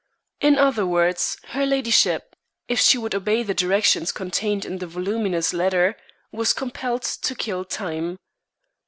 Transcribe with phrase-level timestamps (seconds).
[0.39, 2.35] In other words, her ladyship,
[2.67, 5.95] if she would obey the directions contained in the voluminous letter,
[6.31, 8.17] was compelled to kill time.